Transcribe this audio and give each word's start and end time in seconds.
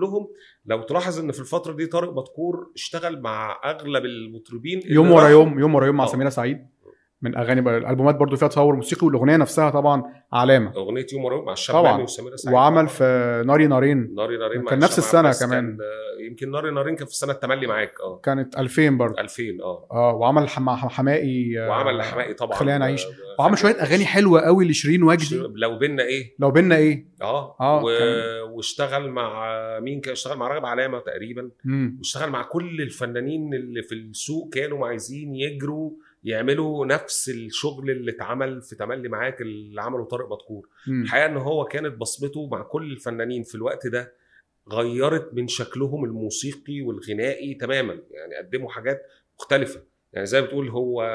كلهم. 0.00 0.28
لو 0.66 0.82
تلاحظ 0.82 1.18
إن 1.18 1.32
في 1.32 1.40
الفترة 1.40 1.72
دي 1.72 1.86
طارق 1.86 2.12
مدكور 2.12 2.72
اشتغل 2.76 3.20
مع 3.20 3.60
أغلب 3.64 4.04
المطربين 4.04 4.80
يوم 4.84 5.10
ورا 5.10 5.28
يوم 5.28 5.58
يوم 5.58 5.74
ورا 5.74 5.86
يوم 5.86 5.96
مع 5.96 6.04
آه. 6.04 6.06
سميرة 6.06 6.28
سعيد. 6.28 6.58
من 7.22 7.36
أغاني 7.36 7.60
بقى. 7.60 7.76
الألبومات 7.76 8.14
برضو 8.16 8.36
فيها 8.36 8.48
تصور 8.48 8.74
موسيقي 8.76 9.06
والأغنية 9.06 9.36
نفسها 9.36 9.70
طبعا 9.70 10.02
علامة. 10.32 10.72
أغنية 10.76 11.06
يوم 11.12 11.44
مع 11.44 11.52
الشباب 11.52 11.80
طبعا. 11.82 12.02
وسميرة 12.02 12.36
سعيد. 12.36 12.54
وعمل. 12.54 12.88
في 12.88 13.42
ناري 13.46 13.66
نارين. 13.66 14.14
ناري 14.16 14.38
نارين 14.38 14.64
كان 14.64 14.78
نفس 14.78 15.16
بس 15.16 15.44
كمان. 15.44 15.60
كان 15.66 15.78
آه، 15.80 16.22
يمكن 16.22 16.50
ناري 16.50 16.70
نارين 16.70 16.96
كان 16.96 17.06
في 17.06 17.12
السنة 17.12 17.32
التملي 17.32 17.66
معاك 17.66 17.92
آه. 18.00 18.20
كانت 18.22 18.58
2000 18.58 18.90
برضو. 18.90 19.18
2000 19.18 19.42
آه. 19.62 19.86
آه 19.92 20.14
وعمل 20.14 20.46
مع 20.58 20.76
حمائي 20.76 21.60
آه، 21.60 21.68
وعمل 21.68 21.98
لحمائي 21.98 22.34
طبعا. 22.34 22.56
خلينا 22.56 22.78
نعيش. 22.78 23.06
آه، 23.06 23.10
وعمل 23.38 23.58
شوية 23.58 23.72
أغاني 23.82 24.04
حلوة 24.04 24.40
قوي 24.40 24.68
لشيرين 24.68 25.02
وجدي 25.02 25.42
لو 25.54 25.78
بينا 25.78 26.02
إيه. 26.02 26.34
لو 26.38 26.50
بينا 26.50 26.76
إيه. 26.76 27.06
آه, 27.22 27.56
آه، 27.60 27.84
و... 27.84 27.88
واشتغل 28.56 29.08
مع 29.10 29.50
مين 29.80 30.00
كان؟ 30.00 30.12
اشتغل 30.12 30.36
مع 30.38 30.48
راغب 30.48 30.66
علامة 30.66 30.98
تقريبا. 30.98 31.50
واشتغل 31.98 32.30
مع 32.30 32.42
كل 32.42 32.80
الفنانين 32.82 33.54
اللي 33.54 33.82
في 33.82 33.94
السوق 33.94 34.54
كانوا 34.54 34.88
عايزين 34.88 35.34
يجروا 35.34 35.90
يعملوا 36.24 36.86
نفس 36.86 37.28
الشغل 37.28 37.90
اللي 37.90 38.10
اتعمل 38.10 38.62
في 38.62 38.76
تملي 38.76 39.08
معاك 39.08 39.40
اللي 39.40 39.82
عمله 39.82 40.04
طارق 40.04 40.32
مدكور. 40.32 40.68
الحقيقة 41.02 41.26
إن 41.26 41.36
هو 41.36 41.64
كانت 41.64 41.96
بصمته 41.98 42.48
مع 42.48 42.62
كل 42.62 42.92
الفنانين 42.92 43.42
في 43.42 43.54
الوقت 43.54 43.86
ده 43.86 44.12
غيرت 44.72 45.34
من 45.34 45.48
شكلهم 45.48 46.04
الموسيقي 46.04 46.80
والغنائي 46.82 47.54
تماما. 47.54 47.92
يعني 48.10 48.34
قدموا 48.36 48.70
حاجات 48.70 49.02
مختلفة. 49.40 49.82
يعني 50.12 50.26
زي 50.26 50.40
ما 50.40 50.46
بتقول 50.46 50.68
هو 50.68 51.08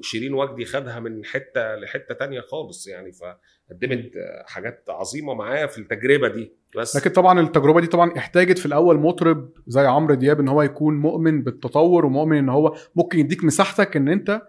شيرين 0.00 0.34
وجدي 0.34 0.64
خدها 0.64 1.00
من 1.00 1.24
حتة 1.24 1.74
لحتة 1.76 2.14
تانية 2.14 2.40
خالص 2.40 2.86
يعني 2.86 3.12
فقدمت 3.12 4.10
حاجات 4.46 4.84
عظيمة 4.88 5.34
معاه 5.34 5.66
في 5.66 5.78
التجربة 5.78 6.28
دي 6.28 6.52
بس 6.76 6.96
لكن 6.96 7.10
طبعا 7.10 7.40
التجربة 7.40 7.80
دي 7.80 7.86
طبعا 7.86 8.12
احتاجت 8.18 8.58
في 8.58 8.66
الأول 8.66 8.98
مطرب 8.98 9.50
زي 9.66 9.80
عمرو 9.86 10.14
دياب 10.14 10.40
إن 10.40 10.48
هو 10.48 10.62
يكون 10.62 10.96
مؤمن 10.96 11.42
بالتطور 11.42 12.06
ومؤمن 12.06 12.36
إن 12.36 12.48
هو 12.48 12.76
ممكن 12.96 13.18
يديك 13.18 13.44
مساحتك 13.44 13.96
إن 13.96 14.08
أنت 14.08 14.42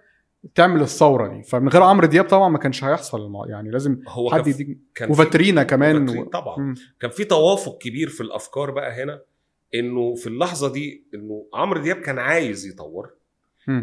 تعمل 0.55 0.81
الثورة 0.81 1.27
دي 1.27 1.43
فمن 1.43 1.69
غير 1.69 1.81
عمرو 1.83 2.07
دياب 2.07 2.25
طبعا 2.25 2.49
ما 2.49 2.57
كانش 2.57 2.83
هيحصل 2.83 3.25
المو- 3.25 3.45
يعني 3.45 3.71
لازم 3.71 3.99
هو 4.07 4.29
حد 4.31 4.47
يديك 4.47 4.77
كان 4.95 5.11
وفاترينا 5.11 5.63
كمان 5.63 6.09
و... 6.17 6.23
طبعا 6.25 6.59
مم. 6.59 6.75
كان 6.99 7.11
في 7.11 7.23
توافق 7.23 7.77
كبير 7.77 8.09
في 8.09 8.21
الأفكار 8.21 8.71
بقى 8.71 9.03
هنا 9.03 9.21
إنه 9.75 10.15
في 10.15 10.27
اللحظة 10.27 10.71
دي 10.73 11.07
إنه 11.13 11.45
عمرو 11.53 11.81
دياب 11.81 11.97
كان 11.97 12.19
عايز 12.19 12.65
يطور. 12.67 13.09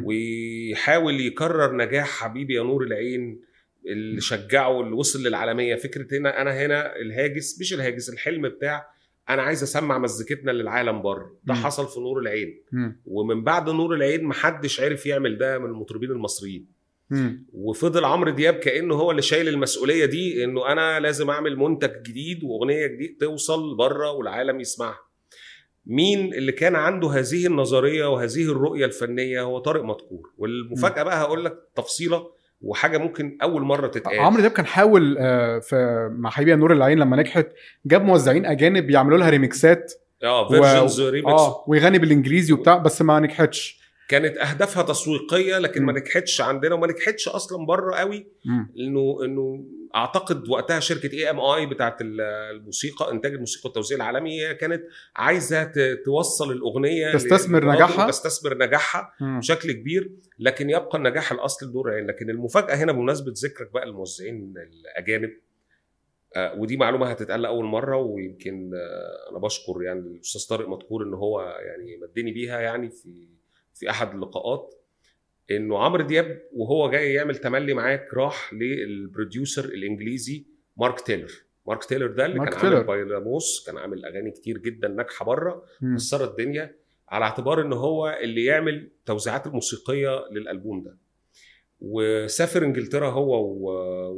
ويحاول 0.04 1.20
يكرر 1.20 1.76
نجاح 1.76 2.08
حبيبي 2.08 2.54
يا 2.54 2.62
نور 2.62 2.82
العين 2.84 3.40
اللي 3.86 4.20
شجعه 4.20 4.80
اللي 4.80 4.92
وصل 4.92 5.22
للعالمية. 5.22 5.76
فكرة 5.76 6.18
هنا 6.18 6.42
أنا 6.42 6.66
هنا 6.66 6.96
الهاجس 6.96 7.60
مش 7.60 7.74
الهاجس 7.74 8.08
الحلم 8.10 8.48
بتاع 8.48 8.86
أنا 9.28 9.42
عايز 9.42 9.62
أسمع 9.62 9.98
مزيكتنا 9.98 10.50
للعالم 10.50 11.02
بره. 11.02 11.36
ده 11.44 11.54
مم. 11.54 11.60
حصل 11.60 11.88
في 11.88 12.00
نور 12.00 12.18
العين. 12.20 12.62
مم. 12.72 13.00
ومن 13.06 13.44
بعد 13.44 13.70
نور 13.70 13.94
العين 13.94 14.24
محدش 14.24 14.80
عرف 14.80 15.06
يعمل 15.06 15.38
ده 15.38 15.58
من 15.58 15.66
المطربين 15.66 16.10
المصريين. 16.10 16.66
مم. 17.10 17.46
وفضل 17.52 18.04
عمرو 18.04 18.30
دياب 18.30 18.54
كأنه 18.54 18.94
هو 18.94 19.10
اللي 19.10 19.22
شايل 19.22 19.48
المسؤولية 19.48 20.04
دي 20.04 20.44
إنه 20.44 20.72
أنا 20.72 21.00
لازم 21.00 21.30
أعمل 21.30 21.56
منتج 21.56 22.02
جديد 22.02 22.44
وأغنية 22.44 22.86
جديد 22.86 23.16
توصل 23.20 23.76
بره 23.76 24.10
والعالم 24.10 24.60
يسمعها. 24.60 24.98
مين 25.86 26.34
اللي 26.34 26.52
كان 26.52 26.74
عنده 26.76 27.08
هذه 27.10 27.46
النظرية 27.46 28.06
وهذه 28.06 28.42
الرؤية 28.50 28.84
الفنية؟ 28.86 29.42
هو 29.42 29.58
طارق 29.58 29.84
مدكور 29.84 30.30
والمفاجأة 30.38 31.02
بقى 31.02 31.20
هقول 31.20 31.44
لك 31.44 31.58
تفصيلة 31.76 32.26
وحاجة 32.60 32.98
ممكن 32.98 33.38
أول 33.42 33.62
مرة 33.62 33.86
تتقال. 33.86 34.18
عمرو 34.18 34.40
دياب 34.40 34.50
كان 34.52 34.66
حاول 34.66 35.16
آه، 35.18 35.58
في 35.58 36.08
مع 36.18 36.30
حبيبي 36.30 36.54
نور 36.54 36.72
العين 36.72 36.98
لما 36.98 37.16
نجحت 37.16 37.46
جاب 37.86 38.04
موزعين 38.04 38.46
أجانب 38.46 38.90
يعملوا 38.90 39.18
لها 39.18 39.30
ريميكسات 39.30 39.92
آه 40.22 40.48
versions 40.48 41.00
remix 41.00 41.32
آه 41.32 41.64
ويغني 41.68 41.98
بالإنجليزي 41.98 42.52
وبتاع 42.52 42.76
بس 42.76 43.02
ما 43.02 43.20
نجحتش. 43.20 43.83
كانت 44.08 44.36
أهدافها 44.38 44.82
تسويقية 44.82 45.58
لكن 45.58 45.82
ما 45.82 45.92
مم. 45.92 45.98
نجحتش 45.98 46.40
عندنا 46.40 46.74
وما 46.74 46.86
نجحتش 46.86 47.28
أصلا 47.28 47.66
بره 47.66 47.94
قوي. 47.94 48.26
إنه 48.78 49.18
إنه 49.24 49.64
أعتقد 49.94 50.48
وقتها 50.48 50.80
شركة 50.80 51.12
EMI 51.12 51.66
بتاعت 51.66 51.96
الموسيقى 52.00 53.12
إنتاج 53.12 53.32
الموسيقى 53.32 53.62
والتوزيع 53.68 53.96
العالمي 53.96 54.40
هي 54.42 54.54
كانت 54.54 54.82
عايزة 55.16 55.72
توصل 56.04 56.52
الأغنية 56.52 57.12
تستثمر 57.12 57.72
نجاحها. 57.74 58.06
وتستثمر 58.06 58.58
نجاحها. 58.58 59.12
بشكل 59.20 59.72
كبير 59.72 60.10
لكن 60.38 60.70
يبقى 60.70 60.98
النجاح 60.98 61.32
الاصلي 61.32 61.68
لدور 61.68 61.88
العين 61.88 62.06
لكن 62.06 62.30
المفاجأة 62.30 62.74
هنا 62.74 62.92
بمناسبة 62.92 63.32
ذكرك 63.44 63.72
بقى 63.72 63.84
الموزعين 63.84 64.54
الأجانب 64.56 65.30
آه، 66.36 66.54
ودي 66.58 66.76
معلومة 66.76 67.06
هتتقال 67.10 67.46
اول 67.46 67.64
مرة 67.64 67.96
ويمكن 67.96 68.70
آه، 68.74 69.30
أنا 69.30 69.38
بشكر 69.38 69.82
يعني 69.82 70.00
الأستاذ 70.00 70.48
طارق 70.48 70.68
مدكور 70.68 71.02
إن 71.02 71.14
هو 71.14 71.40
يعني 71.66 71.96
مدني 71.96 72.32
بيها 72.32 72.60
يعني 72.60 72.90
في 72.90 73.28
في 73.74 73.90
أحد 73.90 74.14
اللقاءات 74.14 74.74
إنه 75.50 75.78
عمرو 75.78 76.02
دياب 76.02 76.42
وهو 76.52 76.90
جاي 76.90 77.12
يعمل 77.12 77.36
تملي 77.36 77.74
معاك 77.74 78.14
راح 78.14 78.52
للبروديوسر 78.54 79.64
الإنجليزي 79.64 80.46
مارك 80.76 81.00
تيلر 81.00 81.32
مارك 81.66 81.84
تيلر 81.84 82.06
ده 82.06 82.26
اللي 82.26 82.38
كان 82.38 82.60
تيلر. 82.60 82.74
عامل 82.74 82.86
بايلاموس 82.86 83.64
كان 83.66 83.76
عامل 83.78 84.04
أغاني 84.04 84.30
كتير 84.30 84.58
جدا 84.58 84.88
ناجحة 84.88 85.24
بره 85.24 85.64
مم. 85.80 85.96
كسرت 85.96 86.30
الدنيا 86.30 86.76
على 87.08 87.24
اعتبار 87.24 87.60
إن 87.62 87.72
هو 87.72 88.18
اللي 88.22 88.44
يعمل 88.44 88.90
توزيعات 89.06 89.46
الموسيقيه 89.46 90.24
للألبوم 90.32 90.82
ده 90.82 90.96
وسافر 91.80 92.64
إنجلترا 92.64 93.10
هو 93.10 93.44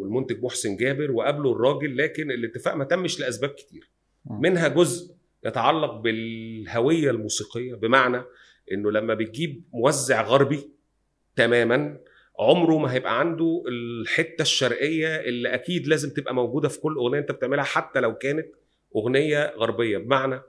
والمنتج 0.01 0.43
محسن 0.45 0.77
جابر 0.77 1.13
وقابلوا 1.13 1.55
الراجل 1.55 1.97
لكن 1.97 2.31
الاتفاق 2.31 2.75
ما 2.75 2.85
تمش 2.85 3.21
لأسباب 3.21 3.51
كتير. 3.51 3.91
منها 4.41 4.69
جزء 4.69 5.15
يتعلق 5.45 5.95
بالهوية 5.97 7.11
الموسيقية 7.11 7.75
بمعنى 7.75 8.23
إنه 8.73 8.91
لما 8.91 9.15
بتجيب 9.15 9.63
موزع 9.73 10.23
غربي 10.23 10.71
تماما 11.37 11.99
عمره 12.39 12.79
ما 12.79 12.93
هيبقى 12.93 13.21
عنده 13.21 13.63
الحتة 13.69 14.43
الشرقية 14.43 15.17
اللي 15.17 15.55
أكيد 15.55 15.87
لازم 15.87 16.11
تبقى 16.11 16.35
موجودة 16.35 16.69
في 16.69 16.81
كل 16.81 16.97
أغنية 16.97 17.19
أنت 17.19 17.33
بتعملها 17.33 17.65
حتى 17.65 18.01
لو 18.01 18.15
كانت 18.15 18.47
أغنية 18.97 19.55
غربية. 19.57 19.99
بمعنى 19.99 20.41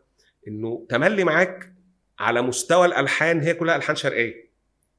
إنه 0.47 0.85
تملي 0.89 1.23
معاك 1.23 1.73
على 2.19 2.41
مستوى 2.41 2.85
الألحان 2.85 3.39
هي 3.39 3.53
كلها 3.53 3.75
ألحان 3.75 3.95
شرقية. 3.95 4.47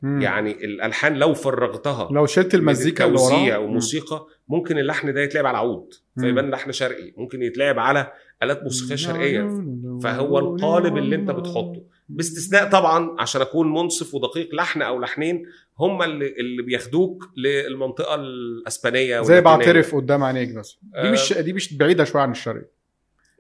مم. 0.03 0.21
يعني 0.23 0.51
الألحان 0.51 1.15
لو 1.15 1.35
فرغتها 1.35 2.09
لو 2.13 2.27
شلت 2.27 2.55
المزيكا 2.55 3.05
اللي 3.05 3.19
وراها. 3.19 3.59
وموسيقى 3.59 4.27
ممكن 4.49 4.79
اللحن 4.79 5.13
ده 5.13 5.21
يتلعب 5.21 5.47
على 5.47 5.59
عود. 5.59 5.95
فيبان 6.21 6.51
لحن 6.51 6.73
شرقي. 6.73 7.13
ممكن 7.17 7.43
يتلعب 7.43 7.79
على 7.79 8.13
آلات 8.43 8.63
موسيقية 8.63 8.97
شرقية. 8.97 9.49
فهو 10.03 10.39
القالب 10.39 10.97
اللي 10.97 11.17
أنت 11.17 11.31
بتحطه. 11.31 11.83
باستثناء 12.09 12.71
طبعا 12.71 13.17
عشان 13.21 13.41
أكون 13.41 13.73
منصف 13.75 14.15
ودقيق 14.15 14.55
لحن 14.55 14.83
أو 14.83 15.01
لحنين 15.01 15.47
هم 15.79 16.03
اللي 16.03 16.27
اللي 16.41 16.63
بياخدوك 16.63 17.25
للمنطقة 17.37 18.15
الأسبانية 18.15 19.23
زي. 19.23 19.41
بعترف 19.41 19.95
قدام 19.95 20.25
عينيك 20.25 20.55
بس 20.55 20.79
دي 20.83 20.99
آه. 21.09 21.11
مش 21.13 21.33
دي 21.33 21.53
مش 21.53 21.75
بعيدة 21.75 22.05
شوية 22.05 22.23
عن 22.23 22.31
الشرقي 22.31 22.65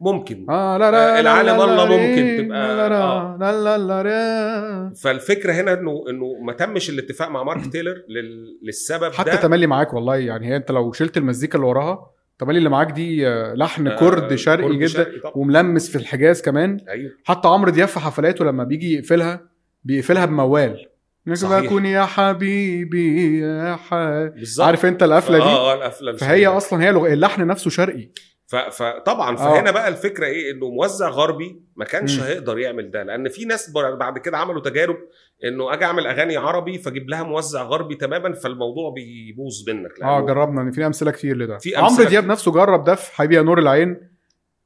ممكن 0.00 0.46
آه 0.50 0.76
لا 0.78 0.90
لا 0.90 1.16
آه، 1.16 1.20
العالم 1.20 1.56
لا 1.56 1.84
ممكن 1.84 2.36
تبقى- 2.38 2.52
لا 2.52 2.88
لا 2.88 3.02
آه. 3.02 3.36
لا 3.40 3.78
لا 3.78 4.02
لا 4.02 4.94
فالفكرة 4.94 5.52
هنا 5.52 5.72
إنه 5.72 6.04
إنه 6.10 6.34
ما 6.42 6.52
تمش 6.52 6.90
الاتفاق 6.90 7.28
مع 7.28 7.42
مارك 7.42 7.66
تيلر 7.72 8.02
لل... 8.08 8.58
للسبب 8.62 9.12
حتى 9.12 9.30
ده 9.30 9.36
تملي 9.36 9.66
معاك 9.66 9.94
والله 9.94 10.16
يعني 10.16 10.46
هي 10.48 10.56
أنت 10.56 10.70
لو 10.70 10.92
شلت 10.92 11.16
المزيكا 11.16 11.56
اللي 11.58 11.66
وراها 11.68 12.10
تملي 12.38 12.58
اللي 12.58 12.68
معاك 12.68 12.90
دي 12.92 13.28
آه، 13.28 13.54
لحن 13.54 13.86
آه، 13.88 13.96
كرد 13.96 14.34
شرقي 14.34 14.62
كرد 14.68 14.78
جدا 14.78 14.86
شرقي 14.88 15.18
طبعا. 15.20 15.32
وملمس 15.36 15.90
في 15.90 15.98
الحجاز 15.98 16.42
كمان 16.42 16.78
أيوه 16.88 17.10
حتى 17.24 17.48
عمرو 17.48 17.70
دياب 17.70 17.88
في 17.88 18.00
حفلاته 18.00 18.44
لما 18.44 18.64
بيجي 18.64 18.94
يقفلها 18.94 19.40
بيقفلها 19.84 20.24
بموال 20.24 20.86
صحيح. 21.34 21.60
بكون 21.64 21.86
يا 21.86 22.04
حبيبي 22.04 23.38
يا 23.40 23.76
حبيبي 23.76 24.46
عارف 24.58 24.86
انت 24.86 25.02
القفلة 25.02 25.38
دي 25.38 25.44
آه 25.44 25.72
آه 25.72 25.74
القفلة 25.74 26.12
فهي. 26.16 26.46
أصلا 26.46 26.82
هي 26.82 26.90
اللحن 26.90 27.46
نفسه 27.46 27.70
شرقي. 27.70 28.08
فطبعا 28.48 29.32
آه. 29.32 29.36
فهنا 29.36 29.70
بقى 29.70 29.88
الفكرة 29.88 30.26
إيه 30.26 30.50
إنه 30.52 30.70
موزع 30.70 31.08
غربي 31.08 31.62
ما 31.76 31.84
كانش 31.84 32.18
مم. 32.18 32.24
هيقدر 32.24 32.58
يعمل 32.58 32.90
ده 32.90 33.02
لأن 33.02 33.28
في 33.28 33.44
ناس 33.44 33.70
بعد 33.98 34.18
كده 34.18 34.38
عملوا 34.38 34.60
تجارب 34.62 34.96
إنه 35.44 35.72
أجي 35.74 35.84
أعمل 35.84 36.06
أغاني 36.06 36.36
عربي 36.36 36.78
فأجيب 36.78 37.10
لها 37.10 37.22
موزع 37.22 37.62
غربي 37.62 37.94
تماما 37.94 38.32
فالموضوع 38.32 38.90
بيبوظ 38.90 39.68
منك 39.68 40.02
آه 40.02 40.20
جربنا 40.20 40.62
إن 40.62 40.70
في 40.70 40.86
أمثلة 40.86 41.10
كتير 41.10 41.36
لده 41.36 41.58
في 41.58 41.76
عمرو 41.76 42.04
دياب 42.04 42.26
نفسه 42.26 42.52
جرب 42.52 42.84
ده 42.84 42.94
في 42.94 43.12
حبيبي 43.16 43.42
نور 43.42 43.58
العين 43.58 44.10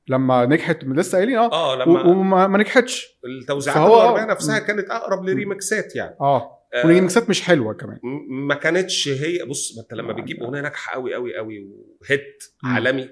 لما 0.08 0.46
نجحت 0.46 0.84
لسه 0.84 1.18
قايلين 1.18 1.36
آه 1.38 1.52
آه 1.72 1.76
لما 1.76 2.02
وما 2.06 2.46
ما 2.46 2.58
نجحتش 2.58 3.18
التوزيعات 3.24 3.78
فهو- 3.78 4.02
الغربية 4.02 4.24
نفسها 4.32 4.58
كانت 4.58 4.90
أقرب 4.90 5.24
لريمكسات 5.24 5.96
يعني 5.96 6.16
آه 6.20 6.58
آه، 6.74 6.86
والريمكسات 6.86 7.30
مش 7.30 7.42
حلوة 7.42 7.74
كمان 7.74 7.98
م- 8.02 8.46
ما 8.46 8.54
كانتش 8.54 9.08
هي 9.08 9.44
بص 9.44 9.76
ما 9.76 9.82
أنت 9.82 9.94
لما 9.94 10.12
بتجيب. 10.12 10.42
أغنية 10.42 10.60
ناجحة 10.60 10.92
قوي 10.94 11.14
قوي 11.14 11.36
قوي 11.36 11.58
و 12.00 12.09
hit. 12.09 12.44
عالمي 12.64 13.08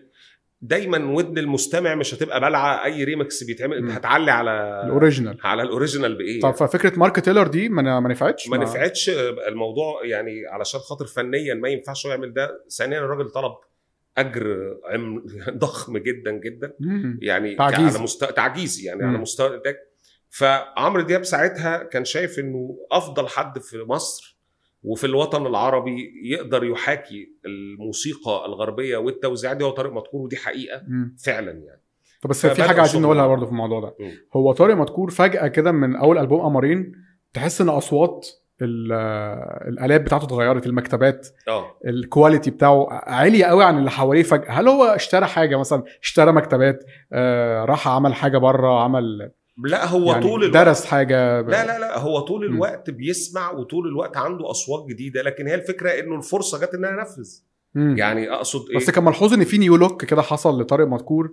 دايما 0.62 1.12
ودن 1.12 1.38
المستمع 1.38 1.94
مش 1.94 2.14
هتبقى 2.14 2.40
بالعه 2.40 2.84
أي 2.84 3.04
ريمكس 3.04 3.44
بيتعمل 3.44 3.76
أنت. 3.76 3.90
هتعلي 3.90 4.30
على 4.30 4.82
ال 4.86 4.92
original 4.92 5.38
على 5.44 5.62
ال 5.62 5.68
original 5.68 6.18
بإيه 6.18 6.40
طب 6.40 6.50
ففكرة 6.54 6.98
مارك 6.98 7.20
تيلر 7.20 7.46
دي 7.46 7.68
ما 7.68 8.00
ما 8.00 8.08
نفعتش 8.08 8.48
ما 8.48 8.56
نفعتش 8.56 9.10
الموضوع 9.48 10.04
يعني 10.04 10.46
علشان 10.46 10.80
خاطر 10.80 11.06
فنيا 11.06 11.54
ما 11.54 11.68
ينفعش 11.68 12.06
هو 12.06 12.12
يعمل 12.12 12.32
ده 12.34 12.64
ثانيا 12.78 12.98
الراجل 12.98 13.30
طلب 13.30 13.52
أجر 14.18 14.76
عم- 14.84 15.24
ضخم 15.58 15.98
جدا 15.98 16.30
جدا 16.30 16.72
مم. 16.80 17.18
يعني 17.22 17.54
تعجيزي. 17.56 17.82
على 17.96 17.98
مستوى 18.04 18.32
تعجيزي 18.32 18.86
يعني 18.86 19.02
مم. 19.02 19.08
على 19.08 19.18
مستوى 19.18 19.46
الإنتاج 19.46 19.76
فعمرو 20.30 21.02
دياب 21.02 21.24
ساعتها 21.24 21.82
كان 21.82 22.04
شايف 22.04 22.38
إنه 22.38 22.78
أفضل 22.92 23.28
حد 23.28 23.58
في 23.58 23.78
مصر 23.88 24.39
وفي 24.82 25.04
الوطن 25.06 25.46
العربي 25.46 26.12
يقدر 26.24 26.64
يحاكي 26.64 27.32
الموسيقى 27.46 28.46
الغربية 28.46 28.96
والتوزيع 28.96 29.52
دي 29.52 29.64
هو 29.64 29.70
طارق 29.70 29.92
مدكور 29.92 30.20
ودي 30.20 30.36
حقيقة 30.36 30.82
مم. 30.88 31.16
فعلا 31.24 31.50
يعني 31.50 31.80
طب 32.22 32.30
بس 32.30 32.46
في 32.46 32.62
حاجة 32.62 32.80
عايزين. 32.80 33.02
نقولها 33.02 33.26
برضه 33.26 33.46
في 33.46 33.52
الموضوع 33.52 33.80
ده 33.80 33.94
مم. 34.00 34.10
هو 34.36 34.52
طارق 34.52 34.74
مدكور 34.76 35.10
فجأة 35.10 35.46
كده 35.48 35.72
من 35.72 35.96
أول 35.96 36.18
ألبوم 36.18 36.40
قمرين 36.40 36.92
تحس 37.34 37.60
إن 37.60 37.68
أصوات 37.68 38.26
ال- 38.62 38.92
الآلات 39.68 40.00
بتاعته 40.00 40.24
اتغيرت 40.24 40.66
المكتبات 40.66 41.28
آه 41.48 41.76
الكواليتي 41.86 42.50
بتاعه 42.50 42.86
عالي 42.90 43.44
قوي 43.44 43.64
عن 43.64 43.78
اللي 43.78 43.90
حواليه 43.90 44.22
فجأة 44.22 44.50
هل 44.50 44.68
هو 44.68 44.84
اشترى 44.84 45.26
حاجة 45.26 45.56
مثلا 45.56 45.82
اشترى 46.02 46.32
مكتبات 46.32 46.84
آه 47.12 47.64
راح 47.64 47.88
عمل 47.88 48.14
حاجة 48.14 48.38
بره 48.38 48.80
عمل 48.80 49.30
لا 49.64 49.86
هو 49.86 50.10
يعني 50.12 50.22
طول 50.22 50.44
الوقت 50.44 50.64
درس 50.66 50.84
حاجة 50.84 51.40
لا 51.40 51.66
لا 51.66 51.78
لا 51.78 51.98
هو 51.98 52.20
طول. 52.20 52.44
الوقت 52.44 52.90
بيسمع 52.90 53.50
وطول 53.52 53.88
الوقت 53.88 54.16
عنده 54.16 54.50
أصوات 54.50 54.86
جديدة 54.88 55.22
لكن 55.22 55.46
هي 55.46 55.54
الفكرة 55.54 55.90
إنه 55.90 56.16
الفرصة 56.16 56.58
جت 56.58 56.74
ان 56.74 56.84
أنا 56.84 57.00
انفذ. 57.02 57.30
يعني 57.98 58.30
أقصد 58.30 58.70
إيه 58.70 58.76
بس 58.76 58.90
كان 58.90 59.04
ملحوظ 59.04 59.32
إن 59.34 59.44
في 59.44 59.58
new 59.58 59.76
look 59.76 60.04
كده 60.04 60.22
حصل 60.22 60.60
لطارق 60.60 60.86
مدكور 60.86 61.32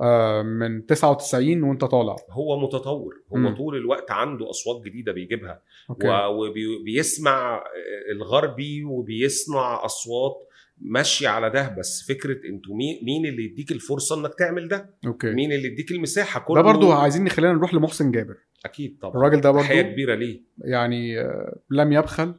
آه 0.00 0.42
من 0.42 0.86
99 0.86 1.62
وأنت 1.62 1.84
طالع 1.84 2.16
هو 2.30 2.60
متطور 2.60 3.14
هو 3.32 3.36
مم. 3.36 3.56
طول 3.56 3.76
الوقت 3.76 4.10
عنده 4.10 4.50
أصوات 4.50 4.82
جديدة 4.84 5.12
بيجيبها 5.12 5.62
okay 5.90 6.08
وبيسمع 6.26 7.64
الغربي 8.12 8.84
وبيصنع 8.84 9.84
أصوات 9.84 10.47
ماشيه 10.80 11.28
على 11.28 11.50
ده 11.50 11.74
بس 11.78 12.06
فكرة 12.08 12.36
أنتوا 12.48 12.74
مين 12.74 13.00
مين 13.04 13.26
اللي 13.26 13.44
يديك 13.44 13.72
الفرصة 13.72 14.20
انك 14.20 14.34
تعمل 14.38 14.68
ده؟ 14.68 14.94
okay. 15.06 15.32
مين 15.32 15.52
اللي 15.52 15.68
يديك 15.68 15.90
المساحة؟ 15.90 16.40
ده 16.40 16.44
كله 16.46 16.62
برضو 16.62 16.92
عايزين 16.92 17.24
نخلينا 17.24 17.52
نروح 17.52 17.74
لمحسن 17.74 18.10
جابر. 18.10 18.34
أكيد 18.64 18.98
طبعا. 19.02 19.14
الراجل 19.14 19.40
ده 19.40 19.50
برضو 19.50 19.68
كبيرة 19.68 20.14
ليه؟ 20.14 20.40
يعني 20.58 21.20
آه، 21.20 21.58
لم 21.70 21.92
يبخل. 21.92 22.34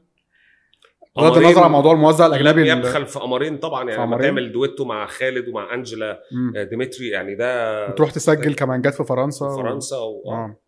بغض 1.16 1.38
النظر 1.38 1.64
عن 1.64 1.72
موضوع 1.72 1.94
الموزع 1.94 2.26
الأجنبي 2.26 2.70
يبخل 2.70 3.06
في 3.06 3.20
قمرين 3.20 3.58
طبعا 3.58 3.90
يعني 3.90 4.04
لما. 4.04 4.18
تعمل 4.18 4.52
دويتو 4.52 4.86
مع 4.86 5.06
خالد 5.06 5.48
ومع 5.48 5.74
أنجلا 5.74 6.24
مم. 6.32 6.54
ديمتري 6.70 7.08
يعني 7.10 7.36
ده 7.36 7.88
وتروح 7.90 8.12
تسجل 8.12 8.56
كمانجات 8.56 8.94
في 8.94 9.04
فرنسا 9.04 9.48
فرنسا 9.50 9.98
و... 9.98 10.22
و... 10.26 10.32
آه. 10.32 10.60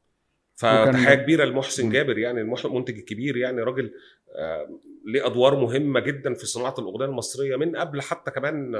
فتحيه 0.61 1.15
كبيرة 1.15 1.45
لمحسن. 1.45 1.89
جابر 1.89 2.17
يعني 2.17 2.41
المنتج 2.41 2.97
الكبير 2.97 3.37
يعني 3.37 3.61
راجل 3.61 3.91
آه، 4.35 4.69
ليه 5.05 5.25
أدوار 5.25 5.59
مهمة 5.59 5.99
جدا 5.99 6.33
في 6.33 6.45
صناعة 6.45 6.75
الأغنية 6.79 7.05
المصرية 7.05 7.55
من 7.55 7.75
قبل 7.75 8.01
حتى 8.01 8.31
كمان 8.31 8.75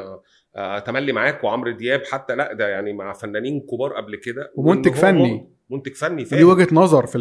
آه، 0.56 0.80
تملي 0.80 1.12
معاك 1.14 1.44
وعمرو 1.44 1.72
دياب 1.72 2.02
حتى 2.06 2.36
لأ 2.36 2.54
ده 2.54 2.68
يعني 2.68 2.94
مع 2.94 3.14
فنانين 3.14 3.60
كبار 3.60 3.94
قبل 3.94 4.16
كده 4.16 4.52
ومنتج 4.56 4.92
فني. 4.92 5.50
منتج 5.70 5.94
فني 5.94 6.16
ليه 6.24 6.26
فاهم 6.30 6.50
وجهة 6.50 6.68
نظر 6.72 7.06
في 7.06 7.18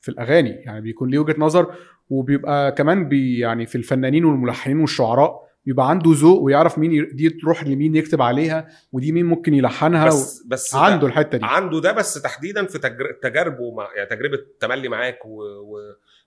في 0.00 0.08
الأغاني 0.08 0.50
يعني 0.50 0.80
بيكون 0.80 1.10
ليه 1.10 1.18
وجهة 1.18 1.34
نظر 1.38 1.74
وبيبقى 2.10 2.72
كمان 2.72 3.08
بي 3.08 3.38
يعني 3.38 3.66
في 3.66 3.74
الفنانين 3.76 4.24
والملحنين 4.24 4.80
والشعراء 4.80 5.49
بيبقى 5.64 5.90
عنده 5.90 6.10
ذوق 6.14 6.40
ويعرف 6.42 6.78
مين 6.78 7.08
دي 7.12 7.30
تروح 7.30 7.64
لمين 7.64 7.96
يكتب 7.96 8.22
عليها 8.22 8.68
ودي 8.92 9.12
مين 9.12 9.26
ممكن 9.26 9.54
يلحنها 9.54 10.06
بس 10.06 10.42
بس 10.46 10.74
عنده 10.74 11.06
الحتة 11.06 11.38
دي 11.38 11.44
عنده 11.46 11.80
ده 11.80 11.92
بس 11.92 12.22
تحديدا 12.22 12.66
في. 12.66 12.78
تجاربه 13.22 13.74
مع 13.74 13.88
يعني 13.96 14.08
تجربة 14.10 14.38
تملي 14.60 14.88
معاك 14.88 15.26
و... 15.26 15.42
و... 15.42 15.78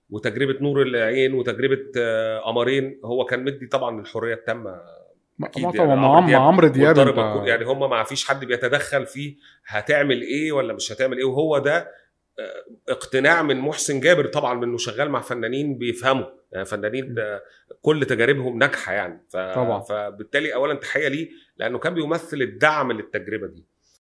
وتجربة 0.09 0.55
نور 0.61 0.81
العين 0.81 1.33
وتجربة 1.33 1.79
آه، 1.97 2.39
قمرين 2.39 2.99
هو 3.05 3.25
كان 3.25 3.43
مدي 3.43 3.67
طبعا 3.67 4.01
الحرية 4.01 4.33
التامة 4.33 4.71
ما 5.39 5.49
يعني 5.55 5.91
عمرو 5.91 5.95
مع 5.95 6.17
عم- 6.17 6.25
دياب 6.25 6.39
مع 6.41 6.47
عمرو 6.47 6.67
دياب 6.67 6.99
انت- 6.99 7.09
الكل- 7.09 7.47
يعني 7.47 7.65
هم 7.65 7.89
ما 7.89 8.03
فيش 8.03 8.27
حد 8.27 8.45
بيتدخل 8.45 9.05
فيه 9.05 9.35
هتعمل 9.67 10.21
إيه 10.21 10.51
ولا 10.51 10.73
مش 10.73 10.91
هتعمل 10.91 11.17
إيه 11.17 11.25
وهو 11.25 11.57
ده 11.57 11.87
اقتناع 12.89 13.41
من 13.41 13.59
محسن 13.59 13.99
جابر 13.99 14.25
طبعا 14.25 14.53
منه 14.53 14.77
شغال 14.77 15.09
مع 15.09 15.21
فنانين 15.21 15.77
بيفهموا. 15.77 16.25
يعني 16.51 16.65
فنانين 16.65 17.15
كل 17.81 18.05
تجاربهم 18.05 18.59
ناجحة 18.59 18.93
يعني. 18.93 19.25
ف... 19.29 19.37
طبعا. 19.37 19.81
فبالتالي 19.81 20.53
اولا 20.53 20.73
تحية 20.73 21.07
ليه 21.07 21.29
لأنه 21.57 21.79
كان 21.79 21.93
بيمثل 21.93 22.41
الدعم 22.41 22.91
للتجربة 22.91 23.47
دي. 23.47 23.65